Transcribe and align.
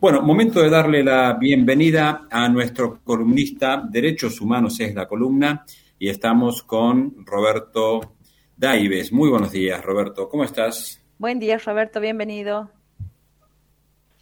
Bueno, 0.00 0.22
momento 0.22 0.62
de 0.62 0.70
darle 0.70 1.04
la 1.04 1.34
bienvenida 1.34 2.26
a 2.30 2.48
nuestro 2.48 3.00
columnista 3.04 3.86
Derechos 3.86 4.40
Humanos 4.40 4.80
es 4.80 4.94
la 4.94 5.06
columna 5.06 5.66
y 5.98 6.08
estamos 6.08 6.62
con 6.62 7.26
Roberto 7.26 8.14
Daives. 8.56 9.12
Muy 9.12 9.28
buenos 9.28 9.52
días, 9.52 9.84
Roberto. 9.84 10.26
¿Cómo 10.26 10.44
estás? 10.44 11.04
Buen 11.18 11.38
día, 11.38 11.58
Roberto. 11.58 12.00
Bienvenido. 12.00 12.70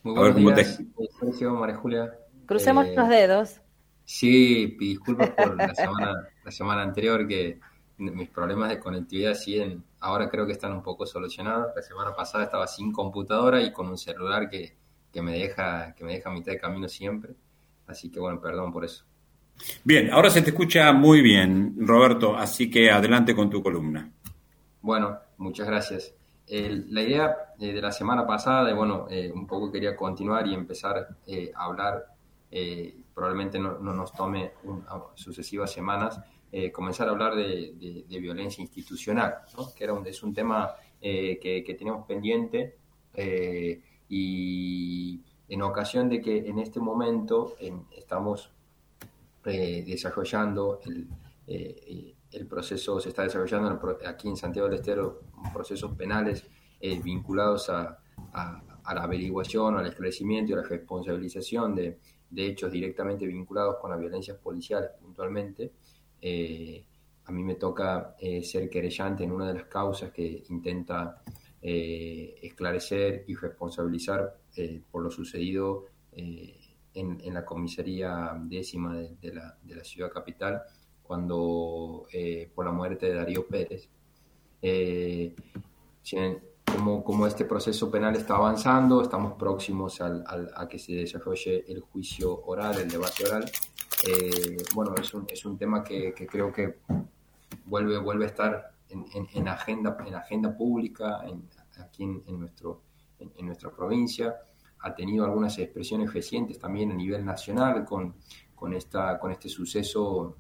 Muy 0.02 0.14
buenos 0.14 0.56
días, 0.56 0.82
Sergio, 1.20 1.54
María 1.54 1.76
Julia. 1.76 2.12
Crucemos 2.46 2.86
eh, 2.86 2.94
los 2.96 3.08
dedos. 3.08 3.60
Sí, 4.04 4.76
disculpas 4.80 5.30
por 5.30 5.56
la 5.56 5.72
semana, 5.76 6.28
la 6.44 6.50
semana 6.50 6.82
anterior 6.82 7.28
que 7.28 7.60
mis 7.98 8.28
problemas 8.30 8.70
de 8.70 8.80
conectividad 8.80 9.34
siguen, 9.34 9.84
ahora 10.00 10.28
creo 10.28 10.44
que 10.44 10.52
están 10.54 10.72
un 10.72 10.82
poco 10.82 11.06
solucionados. 11.06 11.68
La 11.76 11.82
semana 11.82 12.12
pasada 12.16 12.42
estaba 12.42 12.66
sin 12.66 12.90
computadora 12.90 13.62
y 13.62 13.72
con 13.72 13.86
un 13.86 13.96
celular 13.96 14.50
que, 14.50 14.76
que 15.12 15.22
me 15.22 15.32
deja 15.32 15.94
que 15.94 16.04
me 16.04 16.12
deja 16.12 16.30
a 16.30 16.32
mitad 16.32 16.52
de 16.52 16.58
camino 16.58 16.88
siempre. 16.88 17.34
Así 17.86 18.10
que 18.10 18.20
bueno, 18.20 18.40
perdón 18.40 18.72
por 18.72 18.84
eso. 18.84 19.04
Bien, 19.84 20.10
ahora 20.10 20.30
se 20.30 20.42
te 20.42 20.50
escucha 20.50 20.92
muy 20.92 21.20
bien, 21.20 21.74
Roberto, 21.78 22.36
así 22.36 22.70
que 22.70 22.90
adelante 22.90 23.34
con 23.34 23.50
tu 23.50 23.62
columna. 23.62 24.10
Bueno, 24.80 25.18
muchas 25.38 25.66
gracias. 25.66 26.14
la 26.48 27.02
idea 27.02 27.36
eh, 27.58 27.72
de 27.72 27.82
la 27.82 27.92
semana 27.92 28.26
pasada, 28.26 28.72
bueno, 28.74 29.06
eh, 29.10 29.30
un 29.34 29.46
poco 29.46 29.70
quería 29.70 29.96
continuar 29.96 30.46
y 30.46 30.54
empezar 30.54 31.08
eh, 31.26 31.50
a 31.54 31.64
hablar, 31.64 32.06
probablemente 33.14 33.58
no, 33.58 33.78
nos 33.78 34.12
tome 34.12 34.52
sucesivas 35.14 35.70
semanas, 35.70 36.18
comenzar 36.72 37.08
a 37.08 37.10
hablar 37.10 37.34
de, 37.34 38.04
violencia 38.08 38.62
institucional, 38.62 39.40
que 39.76 39.84
era 39.84 39.92
un, 39.92 40.06
es 40.06 40.22
un 40.22 40.32
tema 40.32 40.72
que, 40.98 41.62
que, 41.66 41.74
teníamos 41.74 42.06
pendiente 42.06 42.76
y 44.08 45.22
en 45.48 45.62
ocasión 45.62 46.08
de 46.08 46.20
que 46.20 46.38
en 46.38 46.58
este 46.58 46.80
momento 46.80 47.54
estamos 47.90 48.50
desarrollando 49.44 50.80
el 50.84 51.08
el 52.30 52.46
proceso 52.46 53.00
se 53.00 53.10
está 53.10 53.22
desarrollando 53.22 53.98
aquí 54.06 54.28
en 54.28 54.36
Santiago 54.36 54.68
del 54.68 54.78
Estero, 54.78 55.20
procesos 55.52 55.92
penales 55.96 56.44
eh, 56.80 57.00
vinculados 57.02 57.70
a, 57.70 57.98
la 58.34 59.02
averiguación, 59.02 59.76
al 59.76 59.86
esclarecimiento 59.86 60.52
y 60.52 60.54
a 60.54 60.58
la 60.58 60.62
responsabilización 60.62 61.74
de, 61.74 61.98
hechos 62.36 62.70
directamente 62.72 63.26
vinculados 63.26 63.76
con 63.80 63.90
las 63.90 64.00
violencias 64.00 64.36
policiales 64.38 64.90
puntualmente. 65.00 65.72
Eh, 66.20 66.84
a 67.24 67.32
mí 67.32 67.42
me 67.42 67.56
toca 67.56 68.16
eh, 68.18 68.42
ser 68.42 68.70
querellante 68.70 69.24
en 69.24 69.32
una 69.32 69.48
de 69.48 69.54
las 69.54 69.64
causas 69.64 70.10
que 70.10 70.42
intenta 70.48 71.22
esclarecer 71.60 73.24
y 73.26 73.34
responsabilizar 73.34 74.38
por 74.90 75.02
lo 75.02 75.10
sucedido 75.10 75.86
en, 76.14 77.34
la 77.34 77.44
comisaría 77.44 78.36
décima 78.42 78.96
de, 78.96 79.34
la, 79.34 79.56
de 79.62 79.74
la 79.74 79.84
ciudad 79.84 80.10
capital 80.10 80.62
cuando 81.08 82.06
eh, 82.12 82.50
por 82.54 82.66
la 82.66 82.70
muerte 82.70 83.06
de 83.06 83.14
Darío 83.14 83.46
Pérez. 83.46 83.88
Eh, 84.60 85.34
como, 86.64 87.02
como, 87.02 87.26
este 87.26 87.46
proceso 87.46 87.90
penal 87.90 88.14
está 88.14 88.36
avanzando, 88.36 89.00
estamos 89.00 89.32
próximos 89.34 90.02
al, 90.02 90.22
a 90.54 90.68
que 90.68 90.78
se 90.78 90.92
desarrolle 90.92 91.64
el 91.66 91.80
juicio 91.80 92.44
oral, 92.44 92.78
el 92.78 92.90
debate 92.90 93.24
oral. 93.26 93.50
Eh, 94.06 94.58
bueno, 94.74 94.94
es 95.00 95.14
un, 95.14 95.24
es 95.28 95.44
un 95.46 95.56
tema 95.56 95.82
que, 95.82 96.12
que, 96.12 96.26
creo 96.26 96.52
que 96.52 96.76
vuelve, 97.64 97.98
vuelve 97.98 98.24
a 98.26 98.28
estar 98.28 98.72
en, 98.90 99.06
en, 99.32 99.48
agenda, 99.48 99.96
en 100.06 100.14
agenda 100.14 100.56
pública 100.56 101.20
aquí 101.78 102.04
en, 102.04 102.40
nuestro, 102.40 102.82
en, 103.18 103.46
nuestra 103.46 103.70
provincia. 103.70 104.34
Ha 104.80 104.94
tenido 104.94 105.24
algunas 105.24 105.58
expresiones 105.58 106.12
recientes 106.12 106.58
también 106.58 106.92
a 106.92 106.94
nivel 106.94 107.24
nacional 107.24 107.84
con, 107.84 108.14
con, 108.54 108.74
esta, 108.74 109.18
con 109.18 109.32
este 109.32 109.48
suceso 109.48 110.36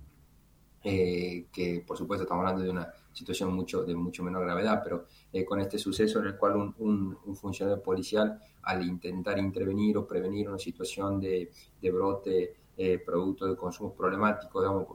eh, 0.82 1.46
que 1.52 1.82
por 1.84 1.98
supuesto 1.98 2.22
estamos 2.22 2.42
hablando 2.42 2.62
de 2.62 2.70
una 2.70 2.88
situación 3.12 3.52
mucho, 3.52 3.82
de 3.82 3.96
mucho 3.96 4.22
menor 4.22 4.44
gravedad, 4.44 4.80
pero 4.82 5.06
eh, 5.32 5.44
con 5.44 5.60
este 5.60 5.76
suceso 5.76 6.20
en 6.20 6.26
el 6.26 6.36
cual 6.36 6.72
un, 6.78 7.18
funcionario 7.34 7.82
policial, 7.82 8.40
al 8.62 8.86
intentar 8.86 9.38
intervenir 9.38 9.96
o 9.96 10.06
prevenir 10.06 10.48
una 10.48 10.58
situación 10.58 11.20
de, 11.20 11.50
brote 11.92 12.54
eh, 12.78 12.98
producto 13.04 13.46
de 13.46 13.56
consumos 13.56 13.92
problemáticos, 13.92 14.86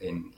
en, 0.00 0.30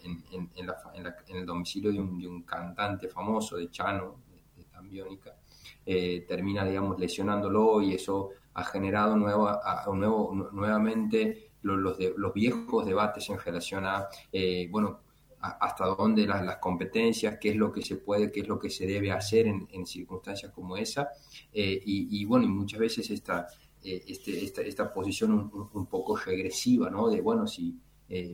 el 1.29 1.47
domicilio 1.47 1.91
de 1.91 1.99
un, 1.99 2.43
cantante 2.43 3.09
famoso, 3.09 3.57
de 3.57 3.71
Chano, 3.71 4.21
de, 4.57 4.65
Tambiónica, 4.65 5.37
termina, 5.85 6.65
digamos, 6.65 6.99
lesionándolo 7.01 7.83
y 7.83 7.95
eso 7.95 8.31
ha 8.55 8.65
generado 8.65 9.17
nueva, 9.17 9.61
nuevo, 9.93 10.51
nuevamente 10.53 11.51
los, 11.65 11.99
los, 12.17 12.35
viejos 12.35 12.87
debates 12.87 13.29
en 13.31 13.39
relación 13.39 13.85
a, 13.87 14.07
eh, 14.33 14.69
bueno, 14.71 15.01
hasta 15.41 15.87
dónde 15.87 16.27
las, 16.27 16.57
competencias, 16.57 17.39
qué 17.41 17.51
es 17.51 17.57
lo 17.57 17.73
que 17.73 17.83
se 17.83 17.97
puede, 17.97 18.31
qué 18.31 18.41
es 18.41 18.49
lo 18.49 18.59
que 18.59 18.71
se 18.71 18.87
debe 18.87 19.13
hacer 19.13 19.47
en, 19.47 19.87
circunstancias 19.87 20.53
como 20.53 20.77
esa. 20.77 21.11
Eh, 21.53 21.83
y, 21.85 22.25
bueno, 22.25 22.47
muchas 22.49 22.81
veces 22.81 23.11
esta, 23.11 23.47
eh, 23.47 23.74
este, 23.85 24.45
esta, 24.45 24.93
posición 24.93 25.51
un, 25.73 25.87
poco 25.87 26.17
regresiva, 26.17 26.91
¿no? 26.91 27.09
De, 27.09 27.21
bueno, 27.21 27.47
sí, 27.47 27.79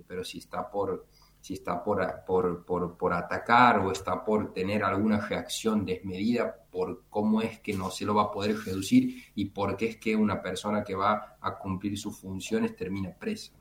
pero 0.07 0.25
si 0.25 0.39
está 0.39 0.71
por 0.71 1.07
si 1.41 1.55
está 1.55 1.83
por, 1.83 2.25
por, 2.27 2.97
por, 2.97 3.13
atacar 3.13 3.79
o 3.79 3.91
está 3.91 4.23
por 4.25 4.53
tener 4.53 4.85
alguna 4.85 5.27
reacción 5.27 5.87
desmedida 5.87 6.55
por 6.71 7.05
cómo 7.09 7.41
es 7.41 7.61
que 7.61 7.73
no 7.73 7.91
se 7.91 8.05
lo 8.05 8.15
va 8.15 8.25
a 8.25 8.31
poder 8.31 8.57
reducir 8.59 9.23
y 9.35 9.47
por 9.47 9.77
qué 9.77 9.87
es 9.87 9.97
que 9.97 10.15
una 10.15 10.43
persona 10.43 10.85
que 10.85 10.95
va 10.95 11.39
a 11.41 11.59
cumplir 11.59 11.99
sus 11.99 12.19
funciones 12.21 12.77
termina 12.77 13.11
presa, 13.11 13.53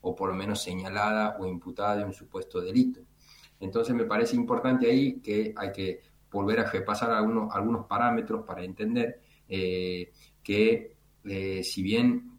o 0.00 0.14
por 0.14 0.30
lo 0.30 0.34
menos 0.34 0.62
señalada 0.62 1.36
o 1.38 1.46
imputada 1.46 1.96
de 1.96 2.04
un 2.04 2.14
supuesto 2.14 2.60
delito. 2.60 3.00
Entonces 3.60 3.94
me 3.94 4.04
parece 4.04 4.34
importante 4.34 4.90
ahí 4.90 5.20
que 5.20 5.52
hay 5.56 5.72
que 5.72 6.00
volver 6.30 6.60
a 6.60 6.70
repasar 6.70 7.10
algunos, 7.10 7.54
algunos 7.54 7.86
parámetros 7.86 8.44
para 8.46 8.64
entender 8.64 9.20
eh, 9.48 10.12
que 10.42 10.95
eh, 11.28 11.62
si 11.62 11.82
bien 11.82 12.38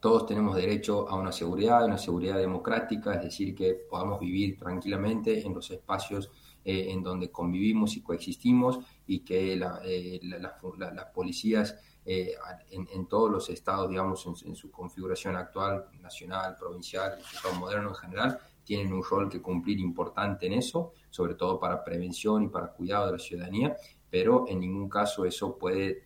todos 0.00 0.26
tenemos 0.26 0.56
derecho 0.56 1.08
a 1.08 1.16
una 1.16 1.32
seguridad, 1.32 1.84
una 1.84 1.98
seguridad 1.98 2.36
democrática, 2.36 3.14
es 3.14 3.22
decir, 3.22 3.54
que 3.54 3.74
podamos 3.88 4.20
vivir 4.20 4.56
tranquilamente 4.58 5.44
en 5.44 5.54
los 5.54 5.70
espacios 5.70 6.30
eh, 6.64 6.90
en 6.90 7.02
donde 7.02 7.30
convivimos 7.30 7.96
y 7.96 8.02
coexistimos 8.02 8.78
y 9.06 9.20
que 9.20 9.54
eh, 9.54 10.20
las 10.22 11.04
policías 11.14 11.76
en, 12.06 13.06
todos 13.08 13.30
los 13.30 13.48
estados, 13.48 13.88
digamos, 13.88 14.26
en, 14.44 14.54
su 14.54 14.70
configuración 14.70 15.36
actual, 15.36 15.86
nacional, 16.02 16.54
provincial, 16.58 17.18
estado 17.18 17.54
moderno 17.54 17.88
en 17.88 17.94
general, 17.94 18.38
tienen 18.62 18.92
un 18.92 19.02
rol 19.02 19.30
que 19.30 19.40
cumplir 19.40 19.78
importante 19.78 20.46
en 20.46 20.54
eso, 20.54 20.92
sobre 21.08 21.34
todo 21.34 21.58
para 21.58 21.82
prevención 21.82 22.42
y 22.42 22.48
para 22.48 22.72
cuidado 22.72 23.06
de 23.06 23.12
la 23.12 23.18
ciudadanía, 23.18 23.76
pero 24.14 24.44
en 24.46 24.60
ningún 24.60 24.88
caso 24.88 25.24
eso 25.24 25.58
puede 25.58 26.04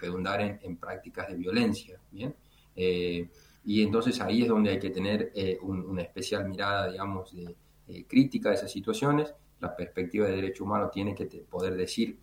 redundar 0.00 0.40
en, 0.40 0.58
en, 0.62 0.78
prácticas 0.78 1.28
de 1.28 1.34
violencia, 1.34 2.00
¿bien? 2.10 2.34
Eh, 2.74 3.28
y 3.66 3.82
entonces 3.82 4.18
ahí 4.22 4.40
es 4.40 4.48
donde 4.48 4.70
hay 4.70 4.78
que 4.78 4.88
tener 4.88 5.30
eh, 5.34 5.58
una 5.60 6.00
especial 6.00 6.48
mirada, 6.48 6.90
digamos, 6.90 7.36
de 7.36 7.54
eh, 7.88 8.06
crítica 8.08 8.48
de 8.48 8.54
esas 8.54 8.72
situaciones. 8.72 9.34
La 9.60 9.76
perspectiva 9.76 10.28
de 10.28 10.36
derecho 10.36 10.64
humano 10.64 10.88
tiene 10.88 11.14
que 11.14 11.26
poder 11.26 11.76
decir 11.76 12.16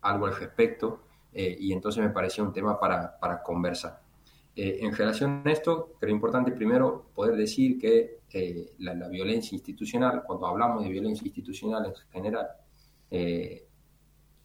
algo 0.00 0.26
al 0.26 0.34
respecto 0.34 1.02
y 1.34 1.70
entonces 1.70 2.02
me 2.02 2.08
parecía 2.08 2.42
un 2.42 2.54
tema 2.54 2.80
para, 2.80 3.20
para 3.20 3.42
conversar. 3.42 4.00
en 4.56 4.96
relación 4.96 5.42
a 5.44 5.52
esto, 5.52 5.92
creo 6.00 6.14
importante 6.14 6.52
primero 6.52 7.10
poder 7.14 7.36
decir 7.36 7.78
que 7.78 8.20
la, 8.78 8.94
la, 8.94 9.08
violencia 9.08 9.54
institucional, 9.54 10.22
cuando 10.26 10.46
hablamos 10.46 10.82
de 10.84 10.88
violencia 10.88 11.26
institucional 11.26 11.84
en 11.84 11.94
general, 12.10 12.48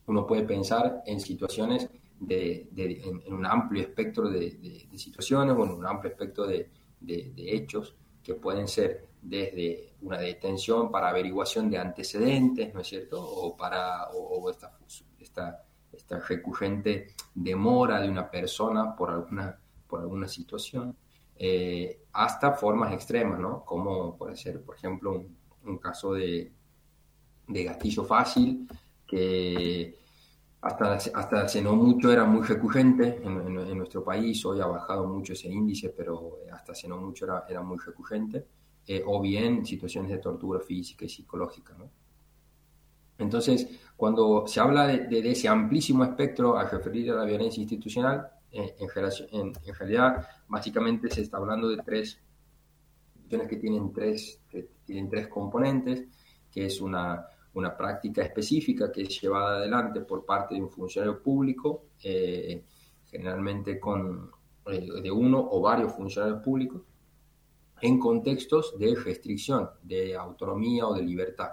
uno 0.08 0.26
puede 0.26 0.44
pensar 0.44 1.04
en 1.06 1.20
situaciones 1.20 1.90
de, 2.20 2.70
en, 2.76 3.34
un 3.34 3.46
amplio 3.46 3.82
espectro 3.82 4.30
de, 4.30 4.88
situaciones 4.96 5.56
o 5.58 5.66
en 5.66 5.72
un 5.72 5.86
amplio 5.86 6.12
espectro 6.12 6.48
de, 6.48 6.70
hechos 7.38 7.96
que 8.24 8.34
pueden 8.34 8.68
ser 8.68 9.08
desde 9.22 9.94
una 10.02 10.18
detención 10.18 10.92
para 10.92 11.10
averiguación 11.10 11.70
de 11.70 11.78
antecedentes, 11.78 12.74
¿no 12.74 12.82
es 12.82 12.88
cierto? 12.88 13.24
O 13.24 13.56
para 13.56 14.10
o, 14.12 14.50
esta, 14.50 14.78
esta, 15.20 15.64
esta, 15.92 16.20
recurrente 16.20 17.08
demora 17.34 18.02
de 18.02 18.10
una 18.10 18.30
persona 18.30 18.96
por 18.96 19.12
alguna, 19.12 19.60
por 19.88 20.02
alguna 20.02 20.28
situación, 20.28 20.96
eh, 21.38 22.02
hasta 22.14 22.54
formas 22.54 22.94
extremas, 22.94 23.40
¿no? 23.40 23.64
Como 23.66 24.16
puede 24.18 24.36
ser, 24.36 24.64
por 24.64 24.76
ejemplo, 24.76 25.12
un, 25.12 25.38
un 25.66 25.78
caso 25.78 26.14
de, 26.14 26.52
de 27.48 27.64
gatillo 27.64 28.04
fácil 28.04 28.68
que 29.06 29.98
hasta, 30.66 30.94
hasta 30.94 31.42
hace 31.42 31.62
no 31.62 31.76
mucho 31.76 32.12
era 32.12 32.26
muy 32.26 32.42
recurrente 32.42 33.22
en, 33.24 33.78
nuestro 33.78 34.04
país, 34.04 34.44
hoy 34.46 34.60
ha 34.62 34.66
bajado 34.66 35.06
mucho 35.08 35.34
ese 35.34 35.48
índice, 35.48 35.94
pero 35.96 36.40
hasta 36.52 36.72
hace 36.72 36.88
no 36.88 36.98
mucho 36.98 37.26
era, 37.26 37.46
era 37.48 37.62
muy 37.62 37.78
recurrente, 37.78 38.48
eh, 38.88 39.04
o 39.06 39.22
bien 39.22 39.64
situaciones 39.64 40.10
de 40.10 40.18
tortura 40.18 40.60
física 40.60 41.06
y 41.06 41.10
psicológica. 41.10 41.76
¿no? 41.78 41.92
Entonces, 43.20 43.80
cuando 43.96 44.48
se 44.48 44.60
habla 44.60 44.88
de, 44.88 45.32
ese 45.32 45.48
amplísimo 45.48 46.04
espectro 46.04 46.58
al 46.58 46.68
referir 46.68 47.12
a 47.12 47.16
la 47.16 47.26
violencia 47.26 47.62
institucional, 47.62 48.28
en, 48.52 48.72
en, 48.80 49.76
realidad, 49.76 50.28
básicamente 50.48 51.12
se 51.12 51.22
está 51.22 51.38
hablando 51.38 51.70
de 51.70 51.78
tres 51.78 52.20
que 53.30 53.58
tienen 53.58 53.94
tres, 53.94 54.42
que 54.50 54.68
tienen 54.84 55.10
tres 55.10 55.28
componentes, 55.28 56.08
que 56.52 56.66
es 56.66 56.82
una, 56.82 57.28
una 57.56 57.76
práctica 57.76 58.22
específica 58.22 58.92
que 58.92 59.02
es 59.04 59.22
llevada 59.22 59.58
adelante 59.58 60.02
por 60.02 60.26
parte 60.26 60.56
de 60.56 60.62
un 60.62 60.70
funcionario 60.70 61.22
público, 61.22 61.86
eh, 62.04 62.64
generalmente 63.10 63.80
con, 63.80 64.32
eh, 64.68 64.88
de 65.02 65.12
uno 65.12 65.48
o 65.52 65.62
varios 65.62 65.94
funcionarios 65.94 66.42
públicos, 66.42 66.82
en 67.82 68.00
contextos 68.00 68.78
de 68.78 68.96
restricción, 68.96 69.70
de 69.84 70.16
autonomía 70.16 70.88
o 70.88 70.94
de 70.94 71.04
libertad. 71.04 71.52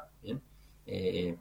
Eh, 0.84 1.37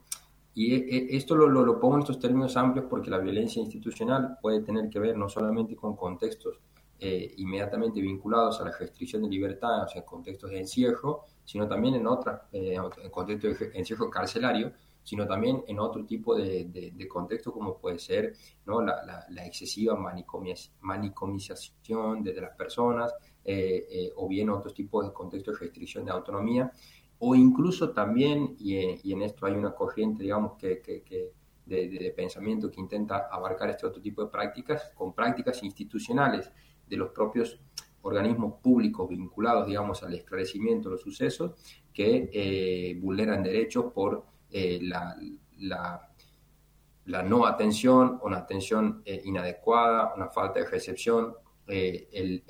y 0.54 1.16
esto 1.16 1.34
lo, 1.34 1.48
lo, 1.48 1.64
lo, 1.64 1.80
pongo 1.80 1.96
en 1.96 2.00
estos 2.02 2.18
términos 2.18 2.56
amplios 2.56 2.86
porque 2.88 3.10
la 3.10 3.18
violencia 3.18 3.60
institucional 3.60 4.38
puede 4.40 4.60
tener 4.60 4.88
que 4.90 4.98
ver 4.98 5.16
no 5.16 5.28
solamente 5.28 5.74
con 5.74 5.96
contextos 5.96 6.60
eh, 7.04 7.34
inmediatamente 7.38 8.00
vinculados 8.00 8.60
a 8.60 8.64
la 8.64 8.70
restricción 8.70 9.22
de 9.22 9.28
libertad, 9.28 9.82
o 9.82 9.88
sea, 9.88 10.04
contextos 10.04 10.50
de 10.50 10.60
encierro, 10.60 11.24
sino 11.44 11.68
también 11.68 11.94
en 11.94 12.06
otras, 12.06 12.42
eh, 12.52 12.74
en 12.74 13.10
contextos 13.10 13.58
de 13.58 13.70
encierro 13.74 14.10
carcelario, 14.10 14.72
sino 15.02 15.26
también 15.26 15.64
en 15.66 15.80
otro 15.80 16.04
tipo 16.04 16.36
de, 16.36 16.92
de, 16.94 17.08
contextos 17.08 17.52
como 17.52 17.76
puede 17.76 17.98
ser 17.98 18.34
¿no? 18.66 18.80
la, 18.80 19.26
la, 19.28 19.46
excesiva 19.46 19.96
manicomización 19.96 22.22
de, 22.22 22.40
las 22.40 22.56
personas, 22.56 23.12
eh, 23.44 24.12
o 24.14 24.28
bien 24.28 24.50
otros 24.50 24.72
tipos 24.72 25.04
de 25.04 25.12
contextos 25.12 25.58
de 25.58 25.66
restricción 25.66 26.04
de 26.04 26.12
autonomía, 26.12 26.70
o 27.24 27.36
incluso 27.36 27.90
también, 27.90 28.56
y, 28.58 29.12
en 29.12 29.22
esto 29.22 29.46
hay 29.46 29.54
una 29.54 29.72
corriente, 29.72 30.24
digamos, 30.24 30.58
que, 30.58 30.82
de, 31.64 31.88
de, 31.88 32.10
pensamiento 32.10 32.68
que 32.68 32.80
intenta 32.80 33.28
abarcar 33.30 33.70
este 33.70 33.86
otro 33.86 34.02
tipo 34.02 34.24
de 34.24 34.30
prácticas, 34.30 34.90
con 34.96 35.12
prácticas 35.12 35.62
institucionales 35.62 36.50
de 36.88 36.96
los 36.96 37.10
propios 37.10 37.60
organismos 38.02 38.54
públicos 38.60 39.08
vinculados, 39.08 39.66
digamos, 39.66 40.02
al 40.02 40.14
esclarecimiento 40.14 40.88
de 40.88 40.94
los 40.94 41.02
sucesos 41.02 41.52
que 41.92 42.30
eh, 42.32 42.98
vulneran 43.00 43.42
derechos 43.42 43.92
por 43.92 44.24
eh, 44.50 44.78
la, 44.82 45.16
la, 45.58 47.22
no 47.22 47.46
atención, 47.46 48.18
una 48.22 48.38
atención 48.38 49.02
eh, 49.04 49.20
inadecuada, 49.24 50.12
una 50.14 50.28
falta 50.28 50.60
de 50.60 50.68
recepción, 50.68 51.34
el, 51.66 52.42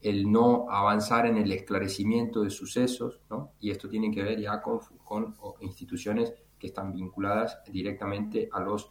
el, 0.00 0.32
no 0.32 0.66
avanzar 0.70 1.26
en 1.26 1.36
el 1.36 1.52
esclarecimiento 1.52 2.42
de 2.42 2.50
sucesos, 2.50 3.20
¿no? 3.30 3.52
y 3.60 3.70
esto 3.70 3.88
tiene 3.88 4.10
que 4.10 4.22
ver 4.22 4.40
ya 4.40 4.60
con, 4.60 4.80
con 5.04 5.36
instituciones 5.60 6.32
que 6.58 6.68
están 6.68 6.92
vinculadas 6.92 7.60
directamente 7.70 8.48
a 8.50 8.60
los, 8.60 8.90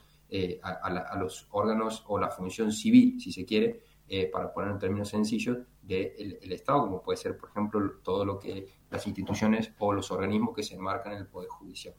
a 0.62 1.18
los 1.20 1.48
órganos 1.50 2.06
o 2.08 2.20
la 2.20 2.30
función 2.30 2.72
civil, 2.72 3.20
si 3.20 3.34
se 3.34 3.44
quiere, 3.44 3.82
eh, 4.10 4.28
para 4.32 4.52
poner 4.52 4.72
en 4.72 4.80
términos 4.80 5.10
sencillos, 5.10 5.60
del 5.84 6.40
el 6.42 6.52
Estado, 6.52 6.82
como 6.82 7.02
puede 7.02 7.18
ser, 7.18 7.38
por 7.38 7.50
ejemplo, 7.50 8.00
todo 8.04 8.26
lo 8.26 8.40
que 8.40 8.68
las 8.90 9.06
instituciones 9.08 9.72
o 9.80 9.94
los 9.94 10.12
organismos 10.12 10.56
que 10.56 10.64
se 10.64 10.76
enmarcan 10.76 11.14
en 11.14 11.20
el 11.20 11.28
Poder 11.28 11.50
Judicial. 11.50 11.94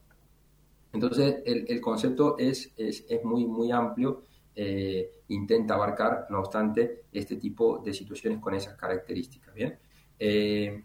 Entonces, 0.92 1.42
el, 1.44 1.66
el 1.68 1.80
concepto 1.80 2.36
es, 2.38 2.72
es, 2.76 3.04
es, 3.08 3.24
muy, 3.24 3.46
muy 3.46 3.70
amplio, 3.70 4.24
eh, 4.56 5.22
intenta 5.28 5.74
abarcar, 5.74 6.26
no 6.30 6.40
obstante, 6.40 7.04
este 7.12 7.36
tipo 7.36 7.78
de 7.78 7.94
situaciones 7.94 8.40
con 8.40 8.54
esas 8.54 8.74
características. 8.74 9.54
¿bien? 9.54 9.78
Eh, 10.18 10.84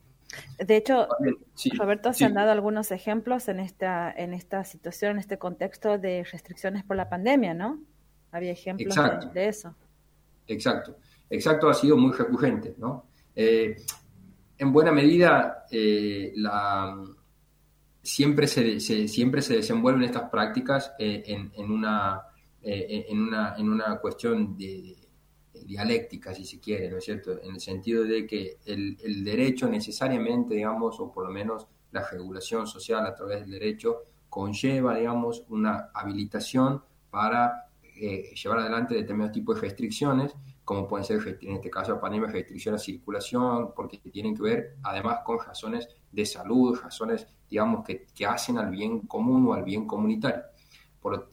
de 0.60 0.77
hecho, 0.77 1.07
Roberto, 1.77 2.13
se 2.13 2.25
han 2.25 2.33
dado 2.33 2.51
algunos 2.51 2.92
ejemplos 2.92 3.48
en 3.48 3.60
esta, 3.60 4.12
en 4.12 4.33
esta 4.33 4.63
situación, 4.63 5.13
en 5.13 5.19
este 5.19 5.38
contexto 5.38 5.98
de 5.98 6.24
restricciones 6.24 6.83
por 6.83 6.98
la 6.98 7.10
pandemia, 7.10 7.54
¿no? 7.54 7.81
Había 8.31 8.51
ejemplos 8.51 8.95
de, 9.33 9.48
eso. 9.48 9.75
Exacto 10.48 10.95
exacto 11.30 11.69
ha 11.69 11.74
sido 11.74 11.98
muy 11.98 12.12
recurrente. 12.12 12.75
¿no? 12.77 13.06
Eh, 13.36 13.75
en 14.57 14.72
buena 14.72 14.92
medida, 14.92 15.66
eh, 15.69 16.33
siempre, 18.01 18.48
se, 18.48 18.80
siempre 18.80 19.42
se 19.42 19.57
desenvuelven 19.57 20.04
estas 20.04 20.30
prácticas 20.30 20.94
eh, 20.98 21.24
en, 21.25 21.72
una, 21.72 22.22
en, 22.62 23.22
una, 23.22 23.56
en 23.57 23.69
una 23.69 23.98
cuestión 24.00 24.57
de, 24.57 24.95
dialéctica, 25.66 26.33
si 26.33 26.45
se 26.45 26.60
quiere, 26.60 26.89
¿no 26.89 26.98
es 26.98 27.06
cierto? 27.06 27.42
En 27.42 27.56
el 27.56 27.60
sentido 27.60 28.04
de 28.04 28.27
que 28.27 28.60
el, 28.66 28.98
el 29.04 29.24
derecho 29.24 29.68
necesariamente, 29.68 30.54
digamos, 30.54 31.00
o 31.00 31.12
por 31.12 31.25
lo 31.25 31.31
menos 31.31 31.68
la 31.92 32.07
regulación 32.07 32.68
social 32.68 33.06
a 33.06 33.16
través 33.16 33.42
del 33.42 33.51
derecho, 33.51 34.04
conlleva, 34.30 34.95
digamos, 34.98 35.44
una 35.50 35.89
habilitación 35.94 36.83
para 37.10 37.69
llevar 38.36 38.60
adelante 38.60 38.94
determinados 38.94 39.33
tipos 39.33 39.56
de 39.56 39.62
restricciones 39.62 40.36
como 40.65 40.88
pueden 40.88 41.06
ser 41.06 41.38
en 41.41 41.56
este 41.56 41.69
caso 41.69 42.00
pandemia, 42.00 42.27
restricción 42.27 42.75
a 42.75 42.79
circulación, 42.79 43.71
porque 43.75 44.00
tienen 44.00 44.35
que 44.35 44.41
ver 44.41 44.75
además 44.81 45.19
con 45.23 45.38
razones 45.39 45.88
de 46.12 46.25
salud, 46.25 46.77
razones, 46.81 47.27
digamos, 47.47 47.85
que, 47.85 48.07
que 48.13 48.25
hacen 48.25 48.57
al 48.57 48.71
bien 48.71 49.01
común 49.01 49.47
o 49.47 49.53
al 49.53 49.63
bien 49.63 49.85
comunitario. 49.85 50.44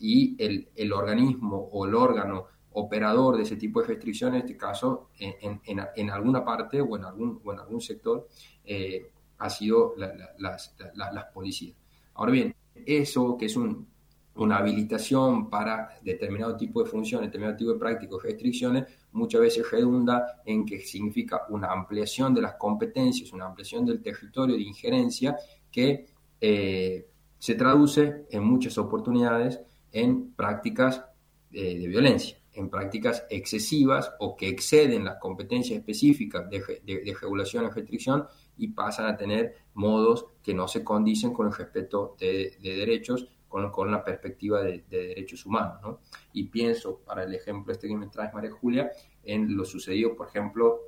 Y 0.00 0.36
el, 0.38 0.68
el, 0.74 0.92
organismo 0.92 1.56
o 1.72 1.86
el 1.86 1.94
órgano 1.94 2.44
operador 2.72 3.38
de 3.38 3.44
ese 3.44 3.56
tipo 3.56 3.80
de 3.80 3.88
restricciones, 3.88 4.42
en 4.42 4.46
este 4.46 4.58
caso, 4.58 5.08
en, 5.18 5.62
en, 5.64 6.10
alguna 6.10 6.44
parte 6.44 6.82
o 6.82 6.94
en 6.94 7.04
algún, 7.04 7.40
o 7.42 7.52
en 7.54 7.58
algún 7.58 7.80
sector, 7.80 8.28
eh, 8.64 9.10
ha 9.38 9.48
sido 9.48 9.94
la, 9.96 10.12
las, 10.38 10.76
las 10.94 11.24
policías. 11.32 11.74
Ahora 12.14 12.32
bien, 12.32 12.54
eso 12.74 13.38
que 13.38 13.46
es 13.46 13.56
un 13.56 13.91
una 14.34 14.58
habilitación 14.58 15.50
para 15.50 15.98
determinado 16.02 16.56
tipo 16.56 16.82
de 16.82 16.88
funciones, 16.88 17.28
determinado 17.28 17.56
tipo 17.56 17.72
de 17.72 17.78
prácticas, 17.78 18.22
restricciones, 18.22 18.84
muchas 19.12 19.40
veces 19.40 19.70
redunda 19.70 20.42
en 20.44 20.64
que 20.64 20.80
significa 20.80 21.42
una 21.50 21.70
ampliación 21.70 22.34
de 22.34 22.40
las 22.40 22.54
competencias, 22.54 23.32
una 23.32 23.46
ampliación 23.46 23.84
del 23.84 24.00
territorio 24.00 24.56
de 24.56 24.62
injerencia 24.62 25.36
que 25.70 26.06
eh, 26.40 27.06
se 27.38 27.54
traduce 27.54 28.26
en 28.30 28.44
muchas 28.44 28.78
oportunidades 28.78 29.60
en 29.92 30.32
prácticas 30.32 31.04
eh, 31.52 31.78
de 31.78 31.88
violencia, 31.88 32.38
en 32.54 32.70
prácticas 32.70 33.26
excesivas 33.28 34.12
o 34.20 34.34
que 34.34 34.48
exceden 34.48 35.04
las 35.04 35.18
competencias 35.18 35.78
específicas 35.78 36.48
de, 36.48 37.14
regulación 37.20 37.64
y 37.64 37.68
restricción 37.68 38.26
y 38.56 38.68
pasan 38.68 39.06
a 39.06 39.16
tener 39.16 39.56
modos 39.74 40.26
que 40.42 40.54
no 40.54 40.68
se 40.68 40.82
condicen 40.82 41.34
con 41.34 41.48
el 41.48 41.54
respeto 41.54 42.16
de 42.18 42.56
derechos 42.60 43.28
con, 43.52 43.70
con 43.70 43.90
la 43.90 44.02
perspectiva 44.02 44.62
de, 44.62 44.82
derechos 44.88 45.44
humanos. 45.44 45.78
¿no? 45.82 46.00
Y 46.32 46.44
pienso, 46.44 47.00
para 47.00 47.24
el 47.24 47.34
ejemplo 47.34 47.70
este 47.70 47.86
que 47.86 47.94
me 47.94 48.06
traes, 48.06 48.32
María 48.32 48.50
Julia, 48.50 48.90
en 49.22 49.54
lo 49.54 49.66
sucedido, 49.66 50.16
por 50.16 50.28
ejemplo, 50.28 50.80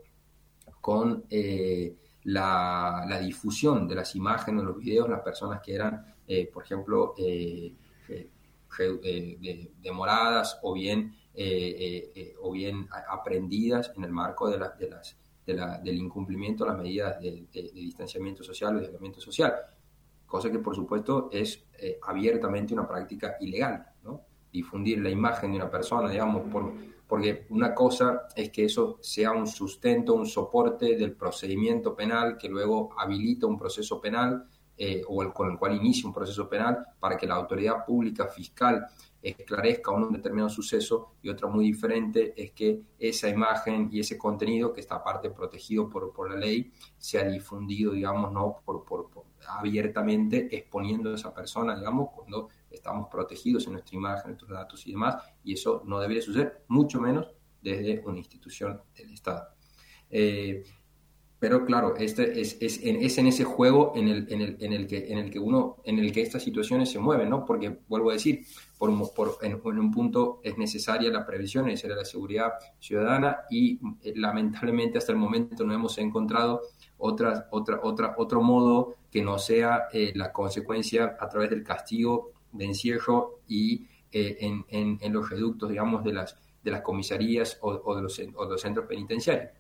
con 0.80 1.26
eh, 1.28 1.94
la, 2.22 3.04
la, 3.06 3.18
difusión 3.20 3.86
de 3.86 3.96
las 3.96 4.16
imágenes, 4.16 4.62
de 4.62 4.66
los 4.66 4.78
videos, 4.78 5.10
las 5.10 5.20
personas 5.20 5.60
que 5.60 5.74
eran, 5.74 6.06
eh, 6.26 6.50
por 6.50 6.64
ejemplo, 6.64 7.14
eh, 7.18 7.74
demoradas 9.82 10.58
o 10.62 10.72
bien, 10.72 11.14
o 12.40 12.52
bien 12.52 12.88
aprendidas 13.10 13.92
en 13.94 14.04
el 14.04 14.10
marco 14.10 14.48
de, 14.48 14.58
de 14.78 14.88
las, 14.88 15.84
del 15.84 15.98
incumplimiento 15.98 16.64
de 16.64 16.70
las 16.70 16.78
medidas 16.78 17.20
de, 17.20 17.46
distanciamiento 17.74 18.42
social 18.42 18.76
o 18.76 18.80
de 18.80 18.86
aislamiento 18.86 19.20
social 19.20 19.54
cosa 20.34 20.50
que 20.50 20.58
por 20.58 20.74
supuesto 20.74 21.28
es 21.30 21.64
eh, 21.78 21.96
abiertamente 22.02 22.74
una 22.74 22.88
práctica 22.88 23.36
ilegal, 23.40 23.86
¿no? 24.02 24.22
Difundir 24.52 24.98
la 25.00 25.08
imagen 25.08 25.52
de 25.52 25.58
una 25.58 25.70
persona, 25.70 26.10
digamos, 26.10 26.50
por, 26.50 26.72
porque 27.06 27.46
una 27.50 27.72
cosa 27.72 28.26
es 28.34 28.50
que 28.50 28.64
eso 28.64 28.98
sea 29.00 29.30
un 29.30 29.46
sustento, 29.46 30.12
un 30.12 30.26
soporte 30.26 30.96
del 30.96 31.12
procedimiento 31.12 31.94
penal 31.94 32.36
que 32.36 32.48
luego 32.48 32.90
habilita 32.98 33.46
un 33.46 33.56
proceso 33.56 34.00
penal 34.00 34.44
eh, 34.76 35.02
o 35.06 35.22
el, 35.22 35.32
con 35.32 35.52
el 35.52 35.56
cual 35.56 35.76
inicia 35.76 36.08
un 36.08 36.12
proceso 36.12 36.48
penal 36.48 36.84
para 36.98 37.16
que 37.16 37.28
la 37.28 37.36
autoridad 37.36 37.84
pública 37.84 38.26
fiscal 38.26 38.88
esclarezca 39.22 39.92
un 39.92 40.12
determinado 40.12 40.50
suceso 40.50 41.14
y 41.22 41.28
otra 41.28 41.46
muy 41.46 41.64
diferente 41.66 42.34
es 42.36 42.50
que 42.50 42.82
esa 42.98 43.28
imagen 43.28 43.88
y 43.92 44.00
ese 44.00 44.18
contenido 44.18 44.72
que 44.72 44.80
está 44.80 44.96
aparte 44.96 45.30
protegido 45.30 45.88
por, 45.88 46.12
por 46.12 46.28
la 46.28 46.36
ley 46.36 46.72
sea 46.98 47.22
difundido, 47.22 47.92
digamos, 47.92 48.32
no 48.32 48.56
por, 48.64 48.84
abiertamente 49.48 50.48
exponiendo 50.54 51.10
a 51.10 51.14
esa 51.14 51.32
persona, 51.34 51.76
digamos, 51.76 52.10
cuando 52.14 52.48
estamos 52.70 53.08
protegidos 53.08 53.66
en 53.66 53.74
nuestra 53.74 53.96
imagen, 53.96 54.28
nuestros 54.28 54.50
datos 54.50 54.86
y 54.86 54.92
demás, 54.92 55.22
y 55.42 55.54
eso 55.54 55.82
no 55.86 56.00
debería 56.00 56.22
suceder, 56.22 56.64
mucho 56.68 57.00
menos 57.00 57.28
desde 57.62 58.02
una 58.04 58.18
institución 58.18 58.80
del 58.96 59.12
Estado. 59.12 59.48
Eh, 60.10 60.62
pero 61.44 61.66
claro, 61.66 61.94
este 61.96 62.40
es, 62.40 62.56
es, 62.62 62.82
en, 62.82 62.96
es, 63.02 63.18
en, 63.18 63.26
ese 63.26 63.44
juego 63.44 63.92
en 63.94 64.08
el, 64.08 64.26
en, 64.32 64.40
el, 64.40 64.56
en, 64.60 64.72
el 64.72 64.86
que, 64.86 65.12
en 65.12 65.18
el 65.18 65.30
que 65.30 65.38
uno, 65.38 65.76
en 65.84 65.98
el 65.98 66.10
que 66.10 66.22
estas 66.22 66.42
situaciones 66.42 66.90
se 66.90 66.98
mueven, 66.98 67.28
¿no? 67.28 67.44
Porque, 67.44 67.80
vuelvo 67.86 68.08
a 68.08 68.14
decir, 68.14 68.46
por, 68.78 69.12
por 69.12 69.36
en, 69.42 69.60
un 69.62 69.90
punto 69.90 70.40
es 70.42 70.56
necesaria 70.56 71.10
la 71.10 71.26
previsión, 71.26 71.66
es 71.66 71.72
necesaria 71.72 71.96
la 71.96 72.06
seguridad 72.06 72.52
ciudadana 72.80 73.40
y 73.50 73.78
eh, 74.02 74.14
lamentablemente 74.16 74.96
hasta 74.96 75.12
el 75.12 75.18
momento 75.18 75.64
no 75.64 75.74
hemos 75.74 75.98
encontrado 75.98 76.62
otra, 76.98 77.48
otra, 77.50 77.80
otra, 77.82 78.14
otro 78.18 78.42
modo 78.42 78.94
que 79.10 79.22
no 79.22 79.38
sea 79.38 79.88
eh, 79.92 80.12
la 80.14 80.32
consecuencia 80.32 81.16
a 81.18 81.28
través 81.28 81.50
del 81.50 81.62
castigo 81.62 82.32
de 82.52 82.64
encierro 82.64 83.40
y 83.48 83.86
eh, 84.12 84.38
en, 84.40 84.98
en, 85.00 85.12
los 85.12 85.28
reductos, 85.28 85.68
digamos, 85.68 86.04
de 86.04 86.12
las 86.12 86.36
de 86.64 86.70
las 86.70 86.80
comisarías 86.80 87.58
o, 87.60 87.94
de 87.94 88.02
los, 88.02 88.16
de 88.16 88.32
los 88.32 88.60
centros 88.60 88.86
penitenciarios. 88.86 89.50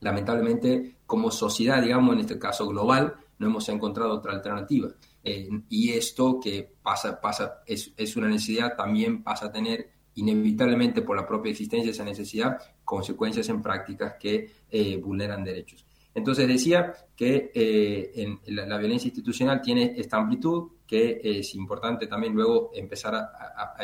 Lamentablemente, 0.00 0.96
como 1.06 1.30
sociedad, 1.30 1.80
digamos, 1.80 2.14
en 2.14 2.20
este 2.20 2.38
caso 2.38 2.66
global, 2.66 3.14
no 3.38 3.46
hemos 3.46 3.68
encontrado 3.68 4.14
otra 4.14 4.32
alternativa. 4.32 4.88
Eh, 5.22 5.48
y 5.68 5.90
esto 5.90 6.40
que 6.40 6.74
pasa, 6.82 7.20
pasa 7.20 7.62
es, 7.66 7.92
es, 7.96 8.16
una 8.16 8.28
necesidad, 8.28 8.74
también 8.76 9.22
pasa 9.22 9.46
a 9.46 9.52
tener 9.52 9.90
inevitablemente 10.14 11.02
por 11.02 11.16
la 11.16 11.26
propia 11.26 11.52
existencia 11.52 11.86
de 11.86 11.92
esa 11.92 12.04
necesidad 12.04 12.58
consecuencias 12.84 13.48
en 13.48 13.62
prácticas 13.62 14.14
que 14.18 14.50
eh, 14.70 14.96
vulneran 14.96 15.44
derechos. 15.44 15.86
Entonces 16.14 16.46
decía 16.46 16.92
que 17.16 17.50
eh, 17.54 18.38
la, 18.46 18.78
violencia 18.78 19.08
institucional 19.08 19.62
tiene 19.62 19.94
esta 19.96 20.18
amplitud, 20.18 20.72
que 20.86 21.20
es 21.22 21.54
importante 21.54 22.06
también 22.06 22.34
luego 22.34 22.70
empezar 22.74 23.14
a, 23.14 23.74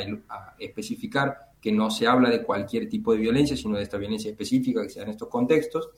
especificar 0.59 1.53
que 1.61 1.73
no 1.73 1.91
se 1.91 2.07
habla 2.07 2.29
de 2.31 2.43
cualquier 2.43 2.89
tipo 2.89 3.13
de 3.13 3.19
violencia, 3.19 3.57
sino 3.57 3.77
de 3.77 3.83
esta 3.83 3.97
violencia 3.97 4.31
específica 4.31 4.83
que 4.83 4.91
se 4.91 4.99
da 4.99 5.07
en 5.07 5.11
estos 5.13 5.29
contextos. 5.29 5.89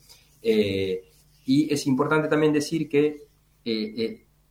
y 0.40 1.72
es 1.72 1.86
importante 1.86 2.28
también 2.28 2.52
decir 2.52 2.88
que 2.88 3.26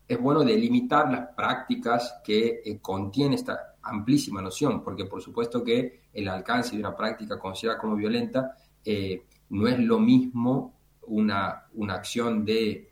es 0.10 0.20
bueno 0.20 0.44
delimitar 0.44 1.10
las 1.12 1.28
prácticas 1.36 2.20
que 2.24 2.64
eh, 2.66 2.80
contiene 2.82 3.36
esta 3.36 3.76
amplísima 3.84 4.42
noción, 4.42 4.84
porque 4.84 5.06
por 5.06 5.22
supuesto 5.22 5.64
que 5.64 6.02
el 6.12 6.28
alcance 6.28 6.72
de 6.72 6.80
una 6.80 6.98
práctica 6.98 7.38
considerada 7.38 7.80
como 7.80 7.96
violenta 7.96 8.56
eh, 8.84 9.22
no 9.50 9.68
es 9.68 9.78
lo 9.78 10.00
mismo 10.00 10.79
una, 11.10 11.66
una 11.74 11.96
acción 11.96 12.44
de 12.46 12.90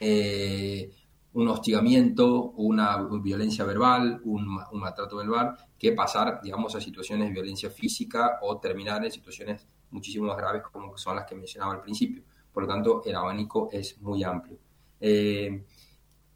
eh, 0.00 0.90
un 1.34 1.48
hostigamiento, 1.48 2.52
una 2.52 2.96
violencia 3.22 3.64
verbal, 3.64 4.20
un, 4.24 4.46
maltrato 4.72 5.16
verbal, 5.16 5.56
que 5.78 5.92
pasar, 5.92 6.40
digamos, 6.42 6.74
a 6.76 6.80
situaciones 6.80 7.28
de 7.28 7.34
violencia 7.34 7.70
física 7.70 8.38
o 8.42 8.58
terminar 8.58 9.04
en 9.04 9.10
situaciones 9.10 9.66
muchísimo 9.90 10.28
más 10.28 10.36
graves 10.36 10.62
como 10.62 10.96
son 10.96 11.16
las 11.16 11.26
que 11.26 11.34
mencionaba 11.34 11.74
al 11.74 11.80
principio. 11.80 12.22
Por 12.52 12.62
lo 12.62 12.68
tanto, 12.68 13.02
el 13.04 13.14
abanico 13.16 13.68
es 13.72 14.00
muy 14.00 14.22
amplio. 14.22 14.58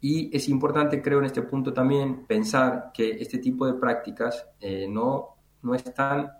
Y 0.01 0.35
es 0.35 0.47
importante, 0.47 1.01
creo, 1.01 1.19
en 1.19 1.25
este 1.25 1.41
punto 1.41 1.73
también 1.73 2.25
pensar 2.25 2.91
que 2.93 3.11
este 3.11 3.39
tipo 3.39 3.65
de 3.65 3.73
prácticas 3.73 4.47
eh, 4.61 4.87
no, 4.89 5.35
no 5.61 5.75
están, 5.75 6.31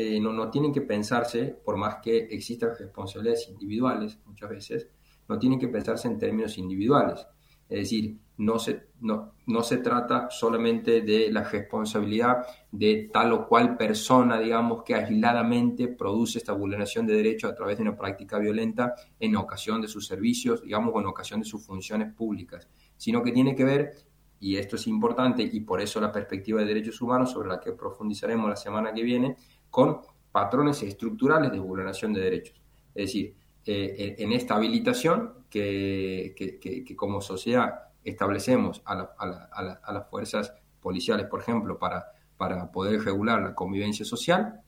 eh, 0.00 0.20
no, 0.20 0.32
no 0.32 0.48
tienen 0.48 0.72
que 0.72 0.82
pensarse, 0.82 1.58
por 1.64 1.76
más 1.76 1.96
que 2.00 2.18
existan 2.30 2.70
responsabilidades 2.78 3.48
individuales 3.48 4.16
muchas 4.26 4.48
veces, 4.48 4.88
no 5.26 5.40
tienen 5.40 5.58
que 5.58 5.66
pensarse 5.66 6.06
en 6.06 6.16
términos 6.16 6.56
individuales. 6.56 7.26
Es 7.68 7.80
decir, 7.80 8.16
no 8.36 8.60
se, 8.60 8.90
no, 9.00 9.32
no 9.46 9.62
se 9.64 9.78
trata 9.78 10.30
solamente 10.30 11.00
de 11.00 11.32
la 11.32 11.42
responsabilidad 11.42 12.46
de 12.70 13.10
tal 13.12 13.32
o 13.32 13.48
cual 13.48 13.76
persona, 13.76 14.38
digamos, 14.38 14.84
que 14.84 14.94
aisladamente 14.94 15.88
produce 15.88 16.38
esta 16.38 16.52
vulneración 16.52 17.04
de 17.04 17.16
derechos 17.16 17.50
a 17.50 17.56
través 17.56 17.78
de 17.78 17.82
una 17.82 17.96
práctica 17.96 18.38
violenta 18.38 18.94
en 19.18 19.34
ocasión 19.34 19.82
de 19.82 19.88
sus 19.88 20.06
servicios, 20.06 20.62
digamos, 20.62 20.92
o 20.94 21.00
en 21.00 21.06
ocasión 21.06 21.40
de 21.40 21.46
sus 21.46 21.66
funciones 21.66 22.14
públicas, 22.14 22.68
sino 22.96 23.20
que 23.20 23.32
tiene 23.32 23.56
que 23.56 23.64
ver, 23.64 23.96
y 24.38 24.54
esto 24.54 24.76
es 24.76 24.86
importante, 24.86 25.42
y 25.42 25.58
por 25.58 25.80
eso 25.80 26.00
la 26.00 26.12
perspectiva 26.12 26.60
de 26.60 26.66
derechos 26.66 27.00
humanos, 27.00 27.32
sobre 27.32 27.48
la 27.48 27.58
que 27.58 27.72
profundizaremos 27.72 28.48
la 28.48 28.54
semana 28.54 28.94
que 28.94 29.02
viene, 29.02 29.36
con 29.70 30.00
patrones 30.32 30.82
estructurales 30.82 31.52
de 31.52 31.58
vulneración 31.58 32.12
de 32.12 32.20
derechos. 32.20 32.60
Es 32.94 33.06
decir, 33.06 33.36
eh, 33.64 34.16
en 34.18 34.32
esta 34.32 34.56
habilitación 34.56 35.44
que, 35.50 36.34
que, 36.36 36.96
como 36.96 37.20
sociedad 37.20 37.88
establecemos 38.04 38.82
a, 38.84 39.10
a, 39.18 39.92
las 39.92 40.08
fuerzas 40.08 40.54
policiales, 40.80 41.26
por 41.26 41.40
ejemplo, 41.40 41.78
para, 41.78 42.06
para 42.36 42.70
poder 42.70 43.02
regular 43.02 43.42
la 43.42 43.54
convivencia 43.54 44.04
social, 44.04 44.62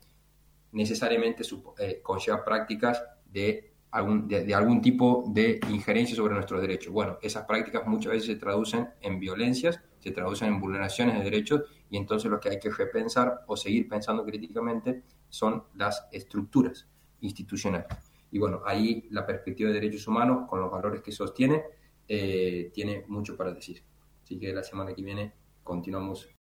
necesariamente 0.73 1.43
eh, 1.79 2.01
conlleva 2.03 2.45
prácticas 2.45 3.03
de 3.27 3.73
algún, 3.91 4.29
de, 4.29 4.55
algún 4.55 4.81
tipo 4.81 5.25
de 5.29 5.61
injerencia 5.71 6.15
sobre 6.17 6.35
nuestros 6.35 6.61
derechos. 6.61 6.93
Bueno, 6.93 7.19
esas 7.23 7.45
prácticas 7.45 7.87
muchas 7.87 8.13
veces 8.13 8.27
se 8.27 8.37
traducen 8.37 8.89
en 9.01 9.19
violencias, 9.19 9.81
se 10.01 10.11
traducen 10.11 10.49
en 10.49 10.61
vulneraciones 10.61 11.19
de 11.19 11.25
derechos 11.25 11.63
y 11.91 11.97
entonces 11.97 12.31
lo 12.31 12.41
que 12.41 12.51
hay 12.51 12.59
que 12.59 12.71
repensar 12.71 13.45
o 13.47 13.57
seguir 13.57 13.89
pensando 13.89 14.25
críticamente 14.25 15.03
son 15.29 15.65
las 15.75 16.09
estructuras 16.11 16.89
institucionales. 17.21 17.87
Y 18.33 18.39
bueno, 18.39 18.63
ahí 18.65 19.07
la 19.11 19.27
perspectiva 19.27 19.69
de 19.69 19.75
derechos 19.75 20.07
humanos, 20.07 20.49
con 20.49 20.61
los 20.61 20.71
valores 20.71 21.03
que 21.03 21.13
sostiene, 21.13 21.63
eh, 22.09 22.71
tiene 22.73 23.05
mucho 23.09 23.37
para 23.37 23.53
decir. 23.53 23.83
Así 24.23 24.39
que 24.39 24.53
la 24.53 24.63
semana 24.63 24.95
que 24.95 25.03
viene 25.03 25.33
continuamos 25.63 26.29